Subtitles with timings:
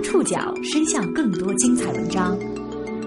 [0.00, 2.38] 将触角伸向更多精彩文章，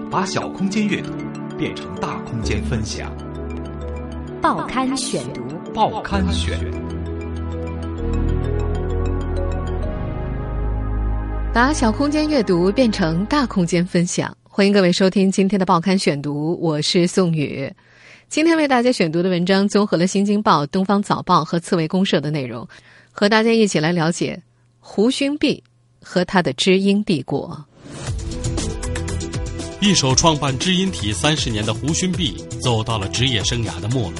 [0.08, 1.10] 把小空间阅读
[1.58, 3.12] 变成大空间分享。
[4.40, 6.56] 报刊选读，报刊选，
[11.52, 14.32] 把小空间阅读变成大空间分享。
[14.44, 17.68] 欢迎各位收听今天的报刊选读，我是宋宇。
[18.28, 22.68] 今天为大家选读的文章综合了《新京报》《东方早报》和刺猬公社的内容，
[23.10, 24.40] 和大家一起来了解
[24.78, 25.64] 胡勋弼
[26.04, 27.64] 和他的知音帝国。
[29.80, 34.16] 一手创办知音体三十年的胡勋弼走到了职业生涯的末路。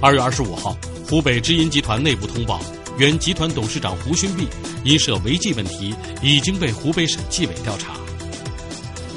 [0.00, 0.76] 二月二十五号，
[1.08, 2.60] 湖北知音集团内部通报，
[2.98, 4.48] 原集团董事长胡勋弼
[4.84, 7.94] 因涉违纪问题，已经被湖北省纪委调查。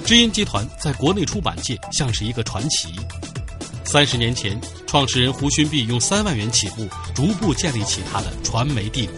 [0.05, 2.90] 知音集团在国内出版界像是一个传奇。
[3.86, 9.16] 三十年前，创始人胡勋弼用三万元起步，逐步建立起他的传媒帝国。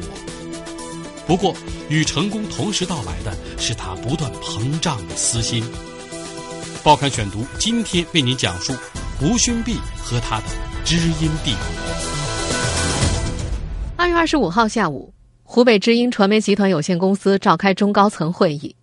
[1.27, 1.54] 不过，
[1.90, 5.61] 与成功同时到来的是他不断膨胀的私心。
[6.86, 8.73] 报刊选读今天为您讲述
[9.19, 10.45] 胡勋弼和他的
[10.86, 11.59] 知音帝国。
[13.97, 18.73] 二月二十五号下午，湖北知音传媒集团有限公司召开中高层会议。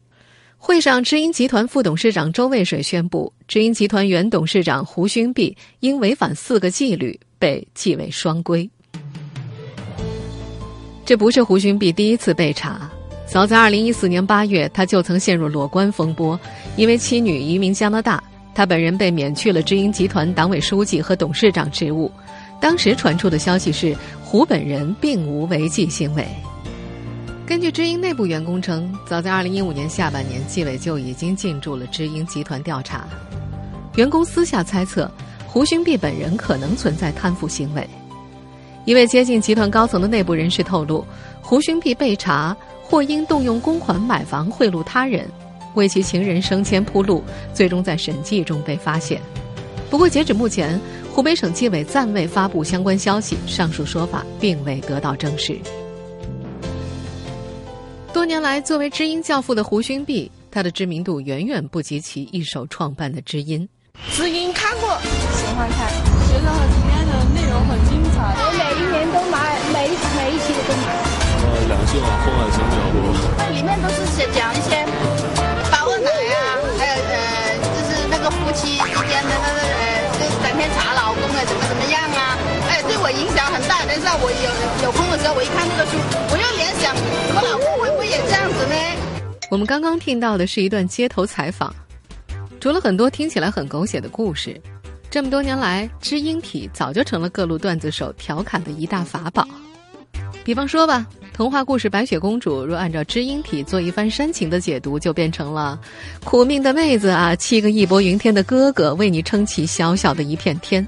[0.58, 8.70] 会上，知音集团副董事长周卫水宣布，知音集团原董事长胡勋弼因违反四个纪律被纪委双规。
[11.04, 12.90] 这不是胡勋弼第一次被查，
[13.26, 16.38] 早在二零一四年八月，他就曾陷入裸官风波，
[16.76, 18.22] 因为妻女移民加拿大，
[18.54, 22.10] 他本人被免去了知音集团党委书记和董事长职务。
[22.58, 26.26] 当时传出的消息是，胡本人并无违纪行为。
[27.44, 33.06] 根据知音内部员工称，早在2015年下半年，纪委就已经进驻了知音集团调查。
[33.96, 35.10] 员工私下猜测，
[35.46, 37.86] 胡勋弼本人可能存在贪腐行为。
[38.84, 41.04] 一位接近集团高层的内部人士透露，
[41.40, 45.26] 胡勋弼被查或因动用公款买房贿赂他人，
[45.74, 49.20] 为其情人升迁铺路，最终在审计中被发现。
[49.88, 50.78] 不过，截止目前，
[51.10, 55.58] 湖北省纪委暂未发布相关消息，上述说法并未得到证实。
[58.12, 63.66] 多年来，作为知音教父的胡勋弼，他的知名度远远不及其一手创办的知音。
[64.10, 65.88] 知音看过，喜欢看，
[66.28, 68.73] 觉得里面的内容很精彩。
[69.14, 69.38] 都买，
[69.72, 69.88] 每
[70.18, 70.90] 每一期都买。
[71.46, 72.98] 呃，两性啊，婚外情比较多。
[73.38, 74.82] 那里面都是讲一些
[75.70, 77.14] 把握奶啊，还有呃，
[77.62, 82.36] 就是那个夫妻之间的那个呃，就整天查老公啊，怎么怎么样啊，
[82.68, 83.86] 哎，对我影响很大。
[83.86, 84.50] 但是我有
[84.82, 85.94] 有空的时候，我一看这个书，
[86.32, 86.90] 我又联想，
[87.34, 88.74] 我老公会不会也这样子呢？
[89.50, 91.72] 我们刚刚听到的是一段街头采访，
[92.58, 94.60] 除了很多听起来很狗血的故事，
[95.14, 99.46] 这么多年来，知音体早就成了各路段子手调侃的一大法宝。
[100.42, 105.78] 比方说吧，童话故事《白雪公主》若按照知音体做一番煽情的解读，就变成了
[106.24, 110.84] 苦命的妹子啊，七个义薄云天的哥哥为你撑起小小的一片天。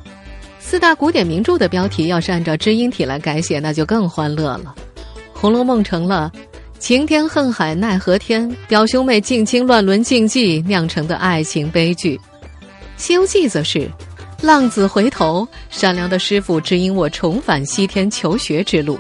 [0.58, 4.74] 四大古典名著的标题要是按照知音体来改写，那就更欢乐了。
[5.32, 6.32] 《红楼梦》成了
[6.80, 12.16] 晴天恨海奈何天，表兄妹近亲乱伦禁忌酿成的爱情悲剧。
[12.96, 13.88] 《西游记》则是
[14.42, 18.96] 浪子回头，善良的师傅指引我重返西天求学之路。《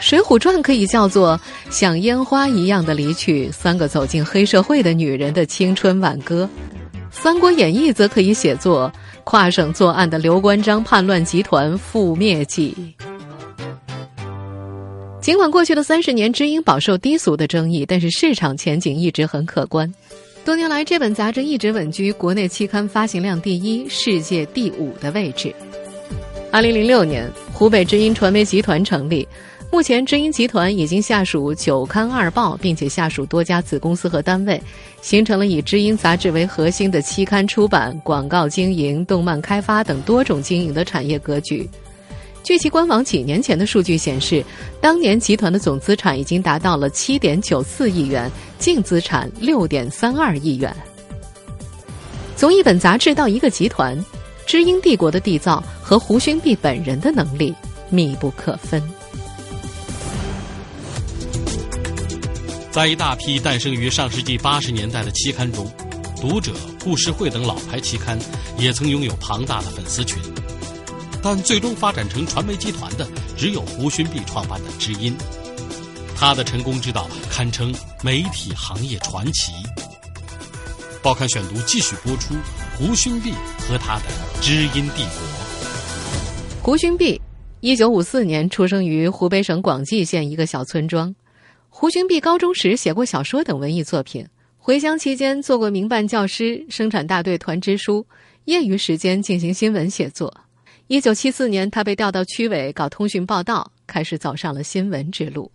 [0.00, 1.40] 水浒传》可以叫做
[1.70, 6.48] 像烟花一样的离去，三个走进黑社会的女人的青春挽歌。
[7.10, 8.92] 《三国演义》则可以写作。
[9.24, 12.94] 跨省作案的刘关张叛乱集团覆灭记。
[15.20, 19.92] 尽管过去的三十年知音饱受低俗的争议，但是市场前景一直很可观。
[20.46, 25.52] 多年来，这本杂志一直稳居国内期刊发行量第一、世界第五的位置。
[26.52, 29.26] 二零零六年，湖北知音传媒集团成立。
[29.72, 34.62] 目前，知音集团已经下属九刊二报，并且下属多家子公司和单位，
[35.02, 41.68] 形成了以知音杂志为核心的期刊出版、广告经营、动漫开发等多种经营的产业格局。
[42.46, 44.44] 据其官网几年前的数据显示，
[44.80, 50.72] 当年集团的总资产已经达到了七点九四亿元，净资产六点三二亿元。
[52.36, 53.98] 从一本杂志到一个集团，
[54.46, 57.52] 知音帝国的缔造和胡勋弼本人的能力
[57.90, 58.80] 密不可分。
[62.70, 65.66] 在一大批诞生于上世纪八十年代的期刊中，
[66.20, 66.52] 《读者》
[66.84, 68.16] 《故事会》等老牌期刊
[68.56, 70.22] 也曾拥有庞大的粉丝群，
[71.22, 75.16] 但最终发展成传媒集团的只有胡勋弼创办的知音。
[76.14, 79.52] 他的成功之道堪称媒体行业传奇。
[81.02, 82.34] 报刊选读继续播出
[82.76, 84.04] 胡勋弼和他的
[84.40, 86.62] 知音帝国。
[86.62, 87.20] 胡勋弼，
[87.60, 91.14] 一九五四年出生于湖北省广济县一个小村庄。
[91.68, 94.26] 胡勋弼高中时写过小说等文艺作品，
[94.56, 98.06] 回乡期间做过民办教师、生产大队团支书，
[98.46, 100.45] 业余时间进行新闻写作。
[100.88, 105.50] 一九七四年，他被调到区委搞通讯报道，开始走上了新闻之路。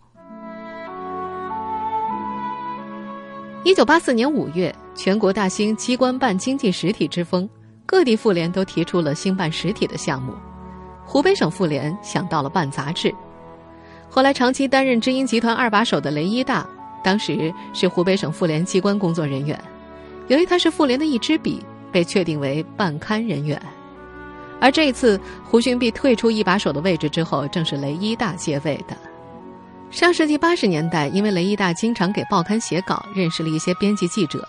[3.64, 7.48] 一九八四年五月，全国大兴机关办经济实体之风，
[7.86, 10.34] 各地妇联都提出了兴办实体的项目。
[11.02, 13.10] 湖北省妇联想到了办杂志。
[14.10, 16.68] 后来长期担任知音集团二把手的雷一大，
[17.02, 19.58] 当时是湖北省妇联机关工作人员。
[20.28, 23.58] 由于他是妇联的一支笔，被确定为办刊人员。
[24.62, 28.96] 而这一次，胡勋弼退出一把手的位置之后，正是雷一大接位的。
[29.90, 34.48] 上世纪八十年代，因为雷一大经常给报刊写稿，认识了一些编辑记者。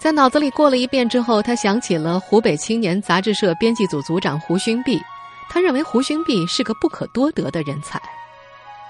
[0.00, 5.00] 在脑子里过了一遍之后，他想起了湖北青年杂志社编辑组组长胡勋弼，
[5.48, 8.02] 他认为胡勋弼是个不可多得的人才。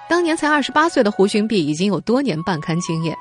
[0.08, 3.14] 当年才二十八岁的胡勋弼已经有多年办刊经验，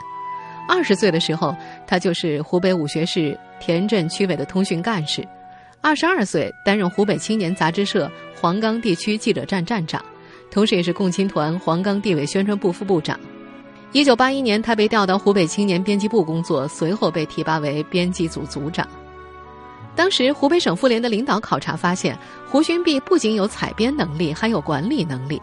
[0.66, 1.54] 二十岁的时候，
[1.86, 5.28] 他就是湖北武穴市田镇区委的通讯干事。
[5.84, 10.00] 二十二岁，担任湖北青年杂志社黄冈地区记者站站长，
[10.52, 13.20] 同时也是共青团黄冈地委宣传部副部长。
[13.92, 18.88] 一九八一年，他被调到湖北青年编辑部工作，随后被提拔为编辑组组长。
[19.96, 22.18] 当时，湖北省妇联的领导考察发现，
[22.48, 25.42] 胡勋弼不仅有采编能力，还有管理能力。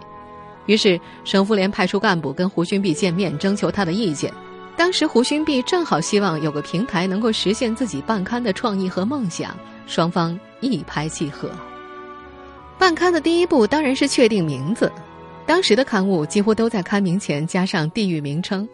[0.67, 4.33] 于是，省妇联派出干部跟胡勋弼见面，征求他的意见。
[4.77, 9.55] 当时，胡勋弼正好希望有个平台能够实现自己办刊的创意和梦想。
[9.89, 11.51] 双方一拍即合。
[12.79, 14.93] 办刊的第一步当然是确定名字。
[15.45, 18.69] 当时的刊物几乎都在刊名前加上地域名称。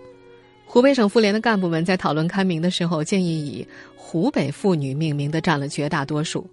[0.67, 6.51] 湖北省妇联的干部们在讨论刊名的时候，建议以“湖北妇女”命名的占了绝大多数。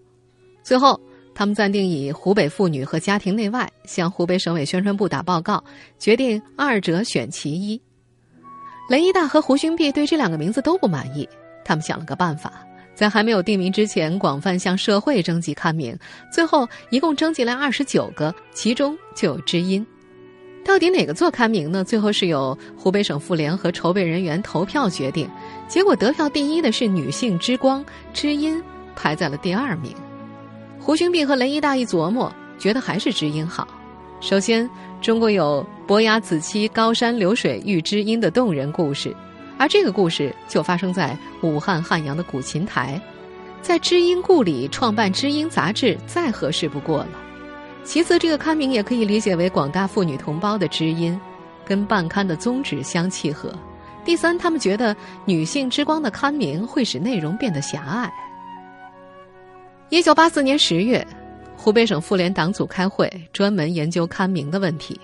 [0.62, 1.02] 最后，
[1.34, 5.64] 他们暂定以“湖北妇女”和“家庭内外”向湖北省委宣传部打报告，
[5.98, 7.82] 决定二者选其一。
[8.90, 11.28] 雷一大和胡勋弼对这两个名字都不满意，
[11.66, 12.64] 他们想了个办法。
[13.02, 15.98] 在还没有定名之前，广泛向社会征集刊名，
[16.32, 19.84] 最后一共征集来二十九个，其中就有知音。
[20.64, 21.84] 到底哪个做刊名呢？
[21.84, 25.28] 最后是由湖北省妇联和筹备人员投票决定。
[25.68, 27.84] 结果得票第一的是女性之光，
[28.14, 28.62] 知音
[28.96, 29.92] 排在了第二名。
[30.80, 33.68] 胡勋弼和雷一大一琢磨，觉得还是知音好。
[34.20, 34.70] 首先，
[35.02, 39.12] 中国有伯牙子期高山流水遇知音的动人故事。
[39.62, 43.00] 而这个故事就发生在武汉汉阳的古琴台，
[43.62, 47.10] 在知音故里创办知音杂志，再合适不过了。
[47.84, 51.22] 其次，这个刊名也可以理解为广大妇女同胞的知音，
[51.64, 53.54] 跟办刊的宗旨相契合。
[54.04, 58.12] 第三，他们觉得女性之光的刊名会使内容变得狭隘。
[59.90, 61.06] 一九八四年十月，
[61.56, 65.00] 湖北省妇联党组开会，专门研究刊名的问题。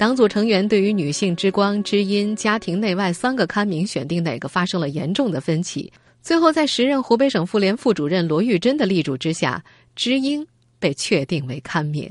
[0.00, 5.92] 党组成员对于“女性之光”“知音”“家庭内外”三个刊名选定哪个发生了严重的分歧。
[6.22, 9.62] 最后，在时任湖北省妇联副主任罗玉珍的力主之下
[9.94, 10.46] ，“知音”
[10.80, 12.10] 被确定为刊名。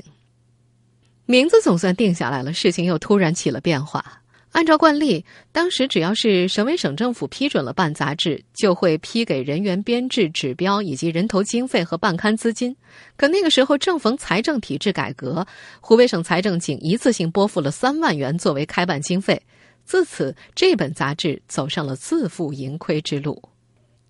[1.26, 4.19] 名字总算定下来了，事情又突然起了变化。
[4.52, 12.76] 按照惯例，当时只要是省委省政府批准了办杂志，就会批给人员编制、指标以及人头经费和办刊资金。
[13.16, 15.46] 可那个时候正逢财政体制改革，
[15.80, 19.40] 湖北省财政仅一次性拨付了三万元作为开办经费。
[19.84, 23.40] 自此，这本杂志走上了自负盈亏之路。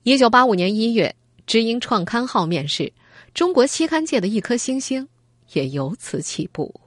[0.04, 1.14] 一九八五年一月，
[1.46, 2.90] 知音创刊号面世，
[3.34, 5.06] 中国期刊界的一颗星星
[5.52, 6.80] 也由此起步。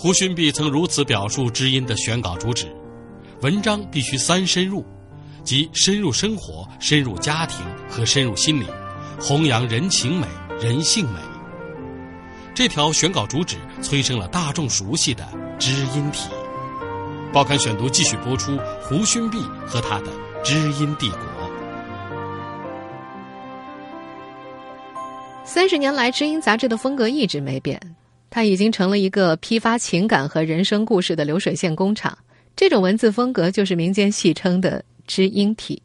[0.00, 2.72] 胡勋弼曾如此表述知音的选稿主旨：
[3.40, 4.86] 文章必须三深入，
[5.42, 8.68] 即深入生活、深入家庭和深入心灵，
[9.20, 10.28] 弘扬人情美、
[10.60, 11.18] 人性美。
[12.54, 15.26] 这条选稿主旨催生了大众熟悉的
[15.58, 16.30] 知音体。
[17.32, 20.12] 报刊选读继续播出胡勋弼和他的
[20.44, 21.18] 知音帝国。
[25.44, 27.80] 三十年来，知音杂志的风格一直没变。
[28.30, 32.16] 它已经成了一个批发情感和人生故事的流水线工厂。
[32.54, 35.80] 这种文字风格就是民间戏称的“知音体”。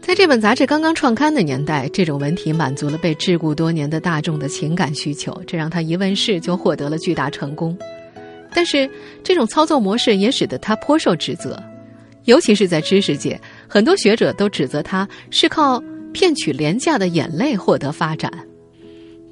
[0.00, 7.76] 在这本杂志刚刚创刊的年代，这种文体满足了被桎梏多年的大众的情感需求，这让他一问世就获得了巨大成功。
[8.52, 8.88] 但是，
[9.22, 11.60] 这种操作模式也使得他颇受指责，
[12.24, 15.82] 尤其是在知识界，很多学者都指责他是靠
[16.12, 18.30] 骗取廉价的眼泪获得发展。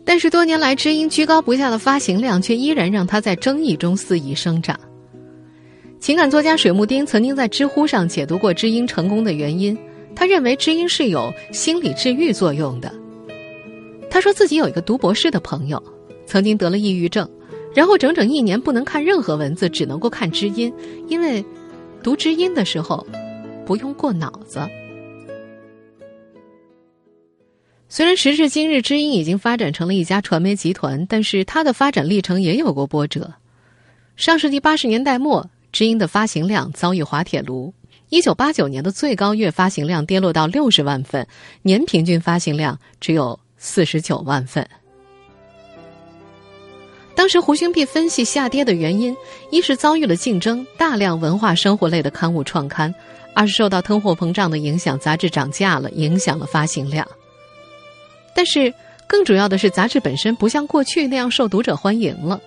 [0.04, 4.78] 但是多年来，知音居高不下的发行量却依然让他在争议中肆意生长。
[6.00, 9.78] 情感作家水木丁曾经在知乎上解读过知音成功的原因，
[10.16, 12.92] 他认为知音是有心理治愈作用的。
[14.10, 15.80] 他说自己有一个读博士的朋友，
[16.26, 17.28] 曾经得了抑郁症，
[17.72, 20.72] 然后整整一年不能看任何文字，只能够看知音，
[21.06, 21.42] 因为
[22.02, 23.06] 读知音的时候
[23.64, 24.60] 不用过脑子。
[27.94, 33.34] 虽然时至今日，知音已经发展成了一家传媒集团，但是它的发展历程也有过波折。
[34.16, 37.74] 上世纪八十年代末，知音的发行量遭遇滑铁卢。
[38.08, 41.26] 一九八九年的最高月发行量跌落到六十万份，
[41.60, 44.66] 年平均发行量只有四十九万份。
[47.14, 49.14] 当时胡兴碧分析下跌的原因，
[49.50, 52.90] 一是遭遇了竞争，大量文化生活类的刊物创刊；
[53.34, 57.06] 二是受到通货膨胀的影响，杂志涨价了，影响了发行量。
[58.34, 58.72] 但是
[59.06, 62.40] 更主要的是，杂志本身不像过去那样受读者欢迎了。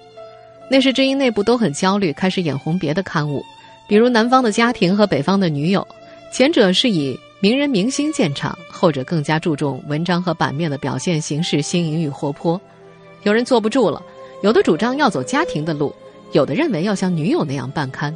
[0.69, 3.45] 那时知音内部都很焦虑，开始眼红别的刊物。
[3.87, 5.87] 比如南方的家庭和北方的女友，
[6.31, 12.59] 前者是以名人明星见长，后者更加注重文章和版面的表现形式新颖与活泼。
[13.21, 14.01] 有人坐不住了，
[14.41, 15.93] 有的主张要走家庭的路，
[16.31, 18.15] 有的认为要像女友那样办刊。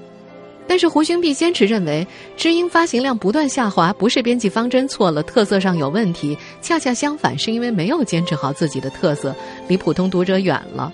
[0.69, 2.05] 但是胡兴碧坚持认为，
[2.37, 9.35] 知音发行量不断下滑不是编辑方针错了，特色上有问题，恰恰相反是因为没有坚持好自己的特色，
[9.67, 10.93] 离普通读者远了。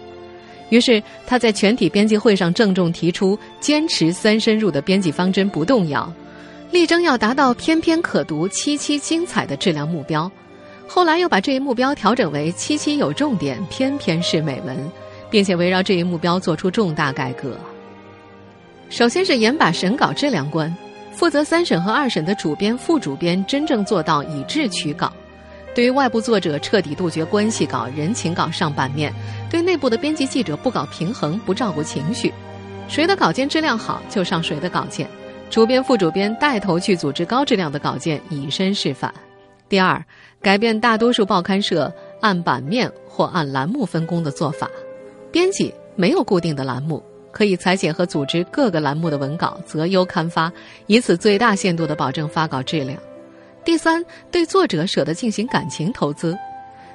[0.70, 6.10] 于是他在全体编辑会上郑重提出，坚持三深入的编辑方针不动摇，
[6.72, 10.32] 力争要达到篇篇可读、期期精彩的质量目标。
[10.88, 14.78] 后来又把这一目标调整为期期有重点、篇篇是美文，
[15.30, 17.58] 并且围绕这一目标做出重大改革。
[18.90, 20.74] 首先是严把审稿质量关，
[21.12, 25.12] 负责三审和二审的主编、副主编真正做到以质取稿。
[25.74, 29.12] 对于外部作者彻底杜绝关系稿、人情稿上版面；
[29.50, 32.34] 对内部的编辑记者不搞平衡、不照顾情绪，
[32.88, 35.06] 谁的稿件质量好就上谁的稿件，
[35.50, 39.14] 主编、副主编带头去组织高质量的稿件，以身示范。
[39.68, 40.02] 第二，
[40.42, 44.70] 改变大多数报刊社按版面或按栏目分工的做法，
[45.30, 47.04] 编辑没有固定的栏目，
[47.36, 50.50] 可以裁剪和组织各个栏目的文稿，择优刊发，
[50.88, 52.98] 以此最大限度地保证发稿质量。
[53.66, 54.02] 第三，
[54.32, 56.34] 对作者舍得进行感情投资，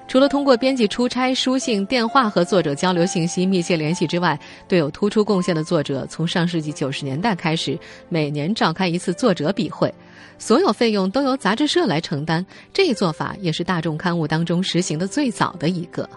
[0.09, 7.79] 除了通过编辑出差、书信、电话和作者交流信息、密切联系之外，对有突出贡献的作者，从上世纪九十年代开始，
[8.09, 9.93] 每年召开一次作者笔会，
[10.39, 12.47] 所有费用都由杂志社来承担。
[12.73, 16.09] 这一做法也是大众刊物当中实行的最早的一个。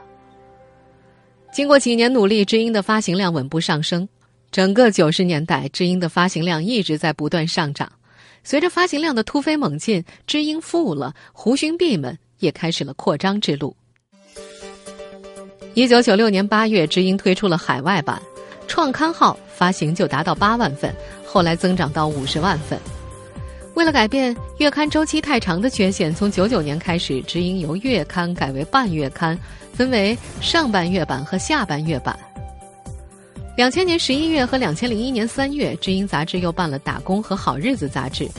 [1.54, 4.10] 经过几年努力，知音的发行量稳步上升，
[4.52, 7.88] 整个九十年代，知音的发行量一直在不断上涨。
[8.44, 13.76] 随着发行量的突飞猛进，知音富了，胡勋弼们也开始了扩张之路。
[15.76, 18.20] 一九九六年八月，知音推出了海外版，
[18.68, 20.92] 创刊号发行就达到八万份，
[21.24, 22.80] 后来增长到五十万份。
[23.76, 29.38] 为了改变月刊周期太长的缺陷，从九九年开始，知音由月刊改为半月刊，
[29.74, 32.18] 分为上半月版和下半月版。
[33.56, 38.26] 两千年十一月和两千零一年三月，知音杂志又办了《打工》和《好日子》杂志，《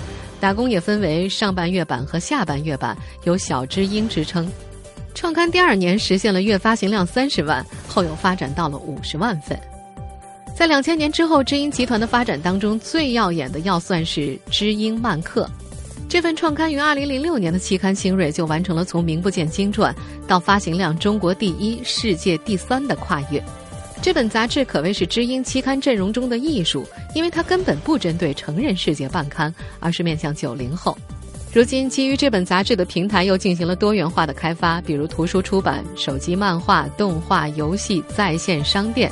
[0.40, 4.50] 打工》也分为上半月版和下半月版，有“小知音”之称。
[5.14, 9.56] 创刊第二年实现了月发行量三十万，后又发展到了五十万份。
[10.56, 15.44] 在两千年之后，知音集团的发展当中最耀眼的要算是《知音漫客》，
[16.14, 19.92] 这份创刊于二零零六年的期刊《新锐》就完成了从名不见经传
[20.28, 23.42] 到发行量中国第一、世界第三的跨越。
[24.00, 30.96] 这本杂志可谓是知音期刊阵容中的艺术，因为它根本不针对成人世界办刊，而是面向九零后。
[31.52, 39.10] 如今，基于这本杂志的平台又进行了多元化的开发，比如图书出版、手机漫画、动画、游戏、在线商店，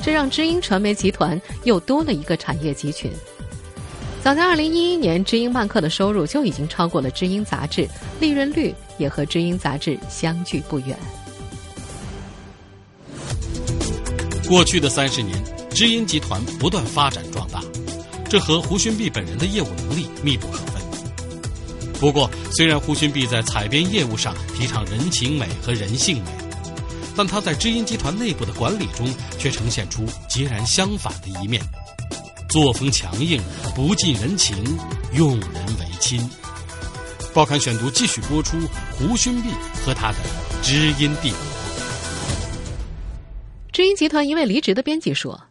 [0.00, 3.10] 这让知音传媒集团又多了一个产业集群。
[4.24, 7.86] 早在二零一一年，知音漫客的收入就已经超过了知音杂志，
[8.18, 10.98] 利润率也和知音杂志相距不远。
[14.48, 15.38] 过去的三十年，
[15.72, 17.60] 知音集团不断发展壮大，
[18.26, 20.82] 这和胡勋弼本人的业务能力密不可分。
[22.00, 26.30] 不过，虽然胡勋弼在采编业务上提倡人情美和人性美，
[27.14, 29.06] 但他在知音集团内部的管理中
[29.38, 31.62] 却呈现出截然相反的一面：
[32.54, 33.42] 作风强硬，
[33.74, 34.56] 不近人情，
[35.12, 36.20] 用人为亲。
[37.34, 38.56] 报刊选读继续播出
[38.92, 39.48] 胡勋弼
[39.84, 40.18] 和他的
[40.62, 41.38] 知音帝国。
[43.72, 45.48] 知音集团一位离职的编辑说：“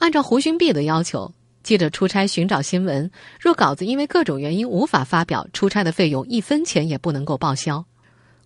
[0.00, 1.30] 按照胡勋弼的要求，
[1.62, 7.84] 记者出差寻找新闻，若稿子因为各种原因无法发表，出差的费用一分钱也不能够报销。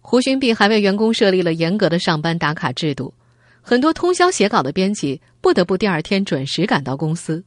[0.00, 3.14] 胡勋弼还为员工设立了严格的上班打卡制度，
[3.62, 7.44] 很多通宵写稿的编辑不得不第二天准时赶到公司。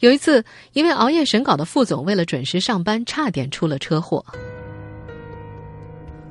[0.00, 4.24] 有一次，一位熬夜审稿的副总为了准时上班，差点出了车祸。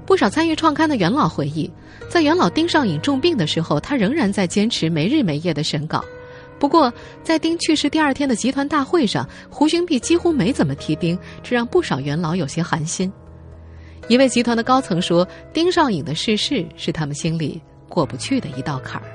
[0.05, 1.71] 不少参与创刊的元老回忆，
[2.07, 6.05] 在元老丁尚颖重病的时候，他仍然在坚持没日没夜的审稿。
[6.59, 6.93] 不过，
[7.23, 13.11] 在丁去世第二天的集团大会上，胡勋弼几乎没怎么提丁，这让不少元老有些寒心。
[14.07, 19.07] 一位集团的高层说：“丁少颖的逝世是他们心里过不去的一道坎儿。”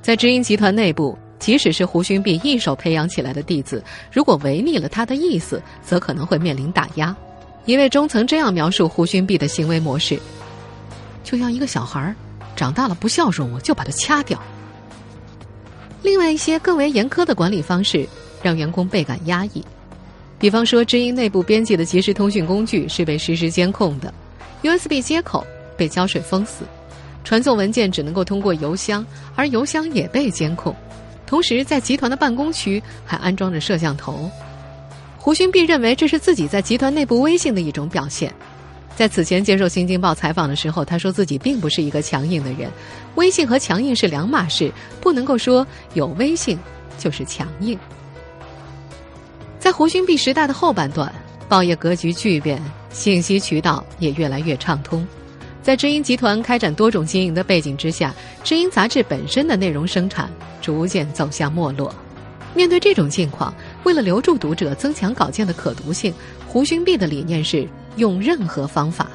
[0.00, 7.14] 在知音集团内部，即使是胡勋弼一手培养起来的弟子，如果违逆了他的意思，则可能会面临打压。
[7.66, 10.18] 一位中层这样描述胡勋弼的行为模式
[11.24, 12.14] ：“就像一个小孩儿，
[12.54, 14.40] 长大了不孝顺我，就把他掐掉。”
[16.02, 18.06] 另外一些更为严苛的管理方式，
[18.42, 19.64] 让员工倍感压抑。
[20.38, 24.12] 比方说，知音内部编辑的即时通讯工具是被实时监控的
[24.62, 26.64] ，USB 接口被胶水封死，
[27.22, 30.76] 传送文件只能够通过邮箱，而邮箱也被监控。
[31.26, 34.30] 同时，在集团的办公区还安装着摄像头。
[35.18, 38.32] 胡勋弼认为这是自己在集团内部威信的一种表现。
[38.94, 42.70] 在此前接受《新京报》采访的时候，他说自己并不是一个强硬的人，
[43.16, 46.58] 威信和强硬是两码事，不能够说有威信
[46.98, 47.76] 就是强硬。
[49.58, 51.12] 在胡勋弼时代的后半段，
[51.48, 52.62] 报业格局巨变，
[52.92, 55.04] 信息渠道也越来越畅通。
[55.64, 60.30] 在知音集团开展多种经营的背景之下，知音杂志本身的内容生产
[60.60, 61.92] 逐渐走向没落。
[62.54, 63.52] 面对这种境况，
[63.82, 66.14] 为了留住读者、增强稿件的可读性，
[66.46, 67.66] 胡勋弼的理念是。
[67.96, 69.08] 用任何方法。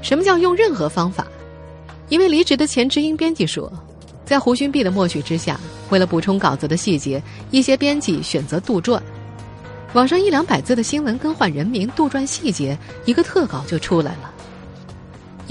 [0.00, 1.26] 什么叫用任何方法？
[2.08, 3.68] 一位离职的前知音编辑说，
[4.24, 5.58] 在胡勋弼的默许之下，
[5.90, 9.00] 为了补充稿子的细节，一些编辑选择杜撰。
[9.92, 14.31] 网上一两百字的新闻更换人名、杜撰细节，一个特稿就出来了。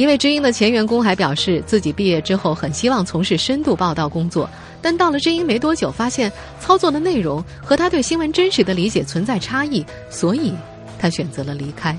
[0.02, 4.50] 一位知音的前员工还表示，自己毕业之后很希望从事深度报道工作，
[4.82, 10.56] 但到了知音没多久，发现操作的内容和他对新闻真实的理解存在差异，所以。
[10.98, 11.96] 他选择了离开。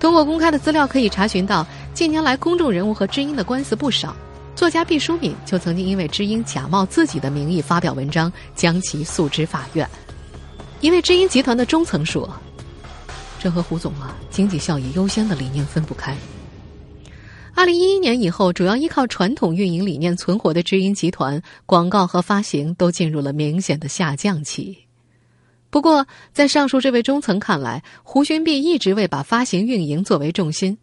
[0.00, 4.16] 通过公开的资料可以查询到，近年来公众人物和知音的官司不少。
[4.56, 9.86] 作家毕淑敏就曾经因为知音假冒自己的名义发表文章，将其诉至法院。
[10.80, 12.26] 一位知音集团的中层说
[13.38, 16.16] ：“这和胡总啊经济效益优先的理念分不开。”
[17.54, 24.76] 二零一一年以后，主要依靠传统运营理念存活的知音集团，广告和发行都进入了明显的下降期。
[25.70, 30.76] 不过，在上述这位中层看来，胡勋弼一直未把发行运营作为重心，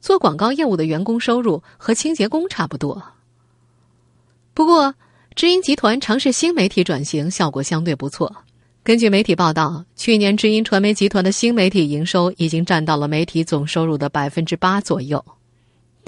[0.00, 3.02] 做广告业务的员工收入和清洁工差不多。
[4.52, 4.94] 不过，
[5.34, 8.44] 知音集团尝试新媒体转型，效果相对不错。
[8.84, 15.24] 根据媒体报道，去年知音传媒集团的新媒体营收已经占到了媒体总收入的百分之八左右。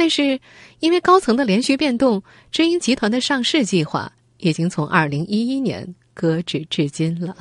[0.02, 0.40] 但是，
[0.80, 7.36] 因为高层的连续变动，知音集团的上市计划已经从二零一一年搁置至今了。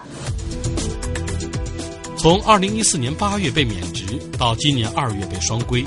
[2.16, 4.06] 从二零一四年八月被免职
[4.38, 5.84] 到今年二月被双规，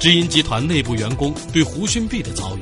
[0.00, 2.60] 知音集团内部员工对胡勋弼的遭遇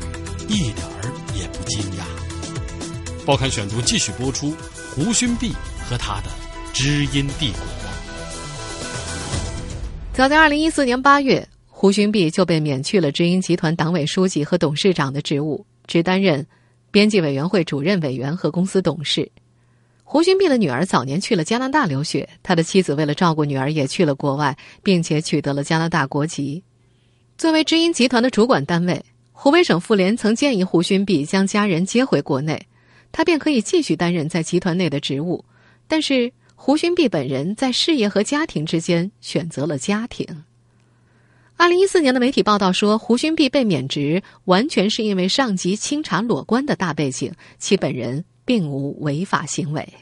[0.49, 3.25] 一点儿也不惊讶。
[3.25, 4.53] 报刊选读继续播出
[4.91, 5.53] 胡勋弼
[5.89, 6.31] 和他的
[6.73, 7.61] 知音帝国。
[10.15, 16.47] 早在二零一四年八月，胡勋弼就被免去了知音集团党委书记和董事长的职务，只担任
[16.91, 19.31] 编辑委员会主任委员和公司董事。
[20.03, 26.63] 胡勋弼的女儿早年去了加拿大留学，他的妻子为了照顾女儿也去了国外，并且取得了加拿大国籍。
[27.37, 32.59] 作为知音集团的主管单位，湖北省妇联曾建议胡勋弼将家人接回国内，
[33.13, 35.45] 他便可以继续担任在集团内的职务。
[35.87, 40.27] 但是胡勋弼本人在事业和家庭之间选择了家庭。
[41.57, 48.25] 二零一四年的媒体报道说，胡勋弼被免职完全是因为上级清查裸官的大背景，其本人。
[48.47, 49.93] 并无违法行为。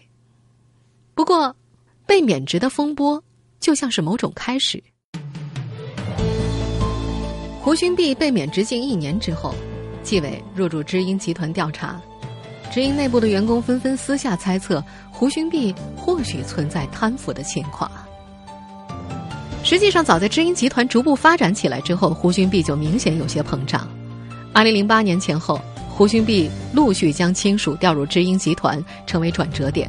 [1.15, 1.57] 不过，
[2.05, 3.25] 被免职的风波
[3.59, 4.85] 就像是某种开始。
[7.59, 9.55] 胡勋弼被免职近一年之后，
[10.03, 11.99] 纪委入驻知音集团调查，
[12.71, 17.91] 知音内部的员工纷纷私下猜测胡勋弼或许存在贪腐的情况。
[19.65, 23.89] 实际上，早在知音集团逐步发展起来之后，胡勋弼就明显有些膨胀。
[24.53, 25.61] 二零零八年前后。
[25.97, 29.89] 胡勋弼陆续将亲属调入知音集团，成为转折点。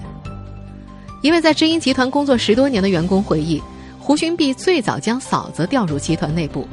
[1.23, 3.59] 一位在知音集团工作十多年的员工回忆，
[3.97, 6.67] 胡勋弼最早将嫂子调入集团内部，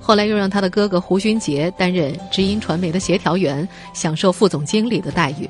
[0.00, 5.48] 后来又让他的哥哥胡勋杰担任知音传媒的协调员，享受副总经理的待遇，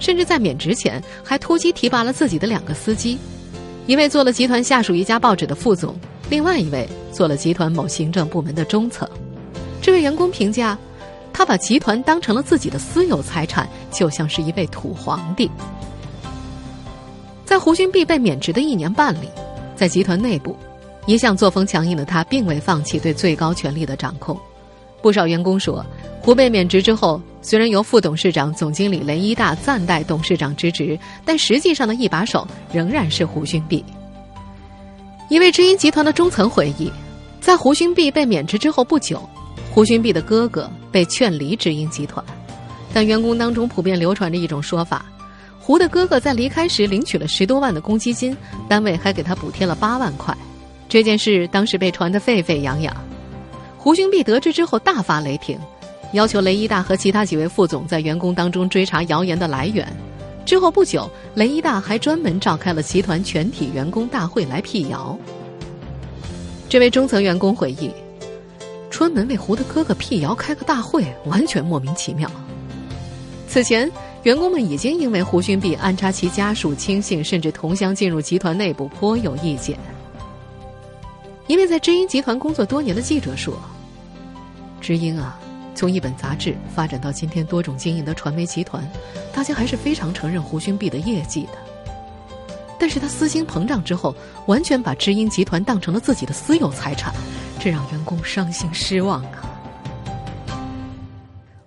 [0.00, 3.16] 甚至在免职前还突击提拔了自己的两个司机，
[3.86, 5.94] 一位做了集团下属一家报纸的副总，
[6.28, 9.08] 另外一位做了集团某行政部门的中层。
[9.80, 10.78] 这位员工评价。
[11.38, 15.50] 他把集团当成了自己的私有财产，就像是一位土皇帝。
[17.44, 19.28] 在胡军弼被免职的一年半里，
[19.76, 20.56] 在集团内部，
[21.04, 24.34] 一向作风强硬的他，并未放弃对最高权力的掌控。
[25.02, 25.84] 不少员工说，
[26.22, 33.84] 胡被免职之后，虽然由副董事长、总经理雷一大暂代董事长之职，但实际上的一把手仍然是胡军弼。
[35.28, 36.88] 一位知音集团的中层回忆，
[37.40, 39.28] 在胡勋弼被免职之后不久，
[39.72, 42.24] 胡勋弼的哥哥被劝离知音集团，
[42.92, 45.04] 但员工当中普遍流传着一种说法：
[45.58, 48.36] 胡的哥哥在离开时领取了十多万的公积金，
[48.68, 50.36] 单位还给他补贴了八万块。
[50.88, 52.96] 这件事当时被传得沸沸扬扬。
[53.76, 55.58] 胡勋弼得知之后大发雷霆，
[56.12, 59.84] 要求雷一大和其他几位副总在员工当中追查谣言的来源。
[60.46, 65.18] 之后不久，雷一大还专门召开了集团全体员工大会来辟谣。
[66.68, 67.90] 这位中层员工回忆，
[68.88, 72.30] 专门为胡的哥哥辟谣开个大会，完全莫名其妙。
[73.48, 73.90] 此前，
[74.22, 79.76] 员工们已经因为胡勋弼安插其家属、亲信甚至同乡进入集团内部颇有意见。
[81.48, 83.58] 一位在知音集团工作多年的记者说。
[84.80, 85.40] 知音啊，
[85.76, 88.82] 从一本杂志发展到今天多种经营的传媒集团，
[89.32, 91.52] 大家还是非常承认胡勋弼的业绩的。
[92.80, 97.14] 但是他私心膨胀之后，完全把知音集团当成了自己的私有财产，
[97.60, 99.42] 这让员工伤心失望啊。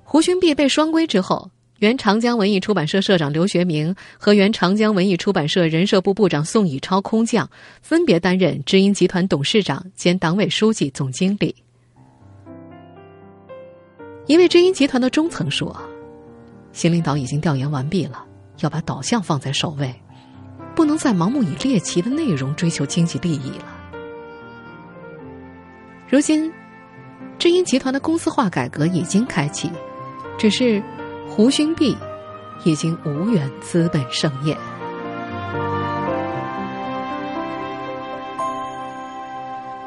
[0.04, 7.48] 胡勋弼被双规之后，原长江文艺出版社社长刘学明和原长江文艺出版社人社部部长宋以超空降，
[7.84, 11.56] 分别担任知音集团董事长兼党委书记、总经理。
[14.30, 15.76] 一位知音集团的中层说
[16.72, 18.24] ：“新领导已经调研完毕了，
[18.60, 19.92] 要把导向放在首位，
[20.76, 23.66] 不能再盲目以猎奇的内容追求经济利益了。”
[26.08, 26.54] 如今，
[27.40, 29.72] 知音集团的公司化改革已经开启，
[30.38, 30.80] 只是
[31.28, 31.98] 胡勋弼
[32.64, 34.56] 已经无缘资本盛宴。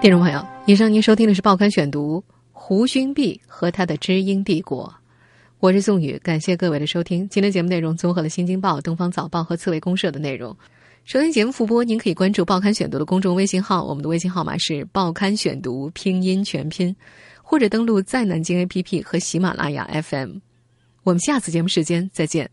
[0.01, 2.25] 听众朋友，以上您收听的是《报刊选读》。
[2.65, 4.95] 胡勋弼和他的知音帝国，
[5.59, 7.29] 我是宋宇，感谢各位的收听。
[7.29, 10.57] 今天节目内容综合了《新京报》《东方早报》和刺猬公社的内容。
[11.05, 16.95] 收听节目复播，您可以关注《报刊选读》的公众微信号，我们的微信号码是“报刊选读”拼音全拼，
[17.43, 20.37] 或者登录在南京 APP 和喜马拉雅 FM。
[21.03, 22.53] 我们下次节目时间再见。